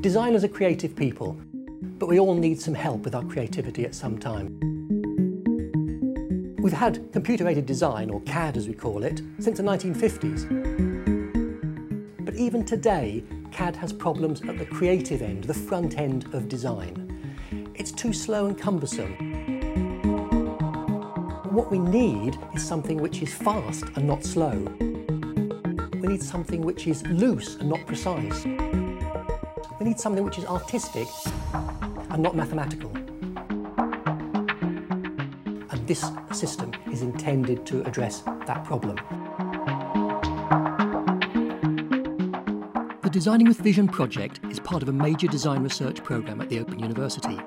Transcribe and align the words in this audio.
Designers 0.00 0.44
are 0.44 0.48
creative 0.48 0.96
people, 0.96 1.36
but 1.98 2.08
we 2.08 2.18
all 2.18 2.34
need 2.34 2.58
some 2.58 2.72
help 2.72 3.02
with 3.02 3.14
our 3.14 3.22
creativity 3.22 3.84
at 3.84 3.94
some 3.94 4.16
time. 4.16 4.56
We've 6.58 6.72
had 6.72 7.12
computer-aided 7.12 7.66
design, 7.66 8.08
or 8.08 8.22
CAD 8.22 8.56
as 8.56 8.66
we 8.66 8.72
call 8.72 9.04
it, 9.04 9.20
since 9.40 9.58
the 9.58 9.62
1950s. 9.62 10.46
But 12.24 12.34
even 12.36 12.64
today, 12.64 13.22
CAD 13.52 13.76
has 13.76 13.92
problems 13.92 14.40
at 14.48 14.56
the 14.56 14.64
creative 14.64 15.20
end, 15.20 15.44
the 15.44 15.52
front 15.52 15.98
end 15.98 16.32
of 16.32 16.48
design. 16.48 17.06
It's 17.74 17.92
too 17.92 18.14
slow 18.14 18.46
and 18.46 18.58
cumbersome. 18.58 19.12
What 21.50 21.70
we 21.70 21.78
need 21.78 22.38
is 22.54 22.66
something 22.66 23.02
which 23.02 23.20
is 23.20 23.34
fast 23.34 23.84
and 23.96 24.06
not 24.06 24.24
slow. 24.24 24.66
We 26.00 26.08
need 26.08 26.22
something 26.22 26.62
which 26.62 26.86
is 26.86 27.06
loose 27.08 27.56
and 27.56 27.68
not 27.68 27.86
precise. 27.86 28.46
We 29.80 29.86
need 29.86 29.98
something 29.98 30.22
which 30.22 30.36
is 30.36 30.44
artistic 30.44 31.08
and 31.54 32.22
not 32.22 32.36
mathematical. 32.36 32.90
And 35.70 35.88
this 35.88 36.04
system 36.32 36.72
is 36.92 37.00
intended 37.00 37.64
to 37.64 37.82
address 37.84 38.20
that 38.46 38.62
problem. 38.62 38.96
The 43.02 43.08
Designing 43.10 43.48
with 43.48 43.56
Vision 43.60 43.88
project 43.88 44.40
is 44.50 44.60
part 44.60 44.82
of 44.82 44.90
a 44.90 44.92
major 44.92 45.26
design 45.28 45.62
research 45.62 46.04
programme 46.04 46.42
at 46.42 46.50
the 46.50 46.58
Open 46.58 46.78
University. 46.78 47.40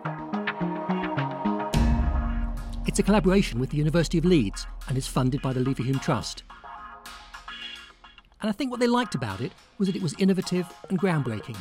It's 2.88 2.98
a 2.98 3.04
collaboration 3.04 3.60
with 3.60 3.70
the 3.70 3.78
University 3.78 4.18
of 4.18 4.26
Leeds 4.26 4.66
and 4.90 4.98
is 4.98 5.06
funded 5.06 5.44
by 5.44 5.54
the 5.54 5.60
Leverhulme 5.60 6.02
Trust. 6.02 6.42
And 8.42 8.50
I 8.50 8.52
think 8.52 8.72
what 8.72 8.80
they 8.80 8.88
liked 8.88 9.14
about 9.14 9.40
it 9.40 9.52
was 9.78 9.88
that 9.88 9.96
it 9.96 10.02
was 10.02 10.16
innovative 10.18 10.66
and 10.90 11.00
groundbreaking. 11.00 11.58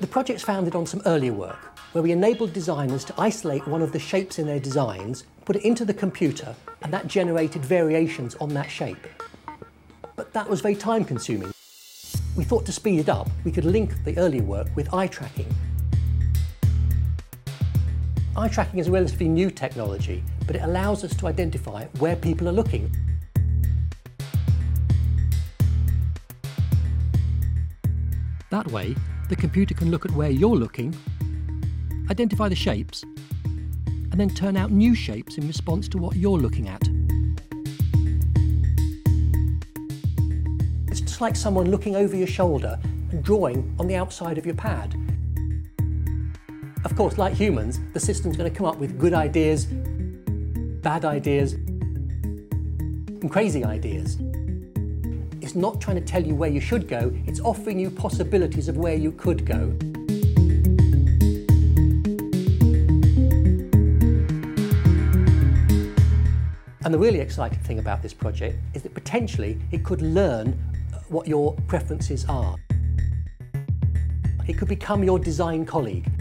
The 0.00 0.06
project's 0.06 0.42
founded 0.42 0.74
on 0.74 0.86
some 0.86 1.02
earlier 1.06 1.32
work, 1.32 1.78
where 1.92 2.02
we 2.02 2.12
enabled 2.12 2.52
designers 2.52 3.04
to 3.04 3.14
isolate 3.18 3.66
one 3.66 3.82
of 3.82 3.92
the 3.92 3.98
shapes 3.98 4.38
in 4.38 4.46
their 4.46 4.60
designs, 4.60 5.24
put 5.44 5.56
it 5.56 5.64
into 5.64 5.84
the 5.84 5.94
computer, 5.94 6.54
and 6.82 6.92
that 6.92 7.06
generated 7.08 7.64
variations 7.64 8.34
on 8.36 8.50
that 8.50 8.70
shape 8.70 9.06
but 10.18 10.32
that 10.32 10.50
was 10.50 10.60
very 10.60 10.74
time 10.74 11.04
consuming. 11.04 11.52
We 12.36 12.42
thought 12.42 12.66
to 12.66 12.72
speed 12.72 12.98
it 12.98 13.08
up, 13.08 13.30
we 13.44 13.52
could 13.52 13.64
link 13.64 14.04
the 14.04 14.18
earlier 14.18 14.42
work 14.42 14.66
with 14.74 14.92
eye 14.92 15.06
tracking. 15.06 15.46
Eye 18.36 18.48
tracking 18.48 18.80
is 18.80 18.88
a 18.88 18.90
relatively 18.90 19.28
new 19.28 19.48
technology, 19.48 20.24
but 20.44 20.56
it 20.56 20.62
allows 20.62 21.04
us 21.04 21.14
to 21.14 21.28
identify 21.28 21.84
where 22.00 22.16
people 22.16 22.48
are 22.48 22.52
looking. 22.52 22.90
That 28.50 28.66
way, 28.72 28.96
the 29.28 29.36
computer 29.36 29.74
can 29.74 29.90
look 29.90 30.04
at 30.04 30.10
where 30.12 30.30
you're 30.30 30.56
looking, 30.56 30.96
identify 32.10 32.48
the 32.48 32.56
shapes, 32.56 33.04
and 33.84 34.14
then 34.18 34.30
turn 34.30 34.56
out 34.56 34.70
new 34.70 34.94
shapes 34.94 35.36
in 35.36 35.46
response 35.46 35.86
to 35.88 35.98
what 35.98 36.16
you're 36.16 36.38
looking 36.38 36.68
at. 36.68 36.82
It's 40.88 41.00
just 41.00 41.20
like 41.20 41.36
someone 41.36 41.70
looking 41.70 41.94
over 41.94 42.16
your 42.16 42.26
shoulder 42.26 42.78
and 43.10 43.22
drawing 43.22 43.74
on 43.78 43.86
the 43.86 43.96
outside 43.96 44.38
of 44.38 44.46
your 44.46 44.54
pad. 44.54 44.94
Of 46.84 46.96
course, 46.96 47.18
like 47.18 47.34
humans, 47.34 47.80
the 47.92 48.00
system's 48.00 48.36
going 48.36 48.50
to 48.50 48.56
come 48.56 48.66
up 48.66 48.78
with 48.78 48.98
good 48.98 49.12
ideas, 49.12 49.66
bad 49.66 51.04
ideas, 51.04 51.52
and 51.52 53.30
crazy 53.30 53.64
ideas. 53.64 54.16
It's 55.48 55.56
not 55.56 55.80
trying 55.80 55.96
to 55.96 56.02
tell 56.02 56.22
you 56.22 56.34
where 56.34 56.50
you 56.50 56.60
should 56.60 56.86
go, 56.86 57.10
it's 57.26 57.40
offering 57.40 57.78
you 57.80 57.90
possibilities 57.90 58.68
of 58.68 58.76
where 58.76 58.96
you 58.96 59.10
could 59.10 59.46
go. 59.46 59.74
And 66.84 66.92
the 66.92 66.98
really 66.98 67.20
exciting 67.20 67.60
thing 67.60 67.78
about 67.78 68.02
this 68.02 68.12
project 68.12 68.58
is 68.74 68.82
that 68.82 68.92
potentially 68.92 69.58
it 69.72 69.86
could 69.86 70.02
learn 70.02 70.52
what 71.08 71.26
your 71.26 71.54
preferences 71.66 72.26
are. 72.28 72.54
It 74.46 74.58
could 74.58 74.68
become 74.68 75.02
your 75.02 75.18
design 75.18 75.64
colleague 75.64 76.12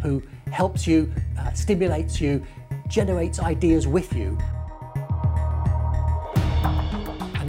who 0.00 0.22
helps 0.50 0.86
you, 0.86 1.12
uh, 1.38 1.52
stimulates 1.52 2.22
you, 2.22 2.42
generates 2.88 3.38
ideas 3.38 3.86
with 3.86 4.14
you 4.14 4.38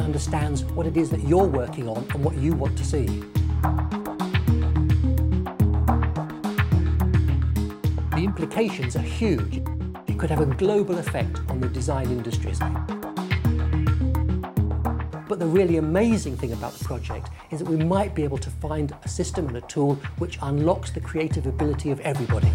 and 0.03 0.13
understands 0.13 0.65
what 0.65 0.85
it 0.85 0.97
is 0.97 1.09
that 1.09 1.21
you're 1.21 1.47
working 1.47 1.87
on 1.87 2.05
and 2.13 2.23
what 2.23 2.35
you 2.35 2.53
want 2.53 2.77
to 2.77 2.83
see. 2.83 3.05
The 8.11 8.23
implications 8.23 8.97
are 8.97 9.01
huge. 9.01 9.61
It 10.07 10.19
could 10.19 10.29
have 10.29 10.41
a 10.41 10.45
global 10.45 10.97
effect 10.97 11.39
on 11.49 11.61
the 11.61 11.69
design 11.69 12.07
industries. 12.07 12.59
But 15.29 15.39
the 15.39 15.47
really 15.47 15.77
amazing 15.77 16.35
thing 16.35 16.51
about 16.51 16.73
the 16.73 16.83
project 16.83 17.29
is 17.51 17.59
that 17.59 17.69
we 17.69 17.77
might 17.77 18.13
be 18.13 18.23
able 18.23 18.37
to 18.39 18.49
find 18.49 18.93
a 19.03 19.07
system 19.07 19.47
and 19.47 19.57
a 19.57 19.61
tool 19.61 19.95
which 20.17 20.37
unlocks 20.41 20.91
the 20.91 20.99
creative 20.99 21.47
ability 21.47 21.91
of 21.91 21.99
everybody. 22.01 22.51